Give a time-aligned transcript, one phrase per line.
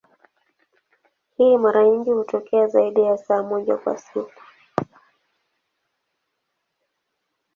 [1.37, 4.31] Hii mara nyingi hutokea zaidi ya saa moja kwa siku.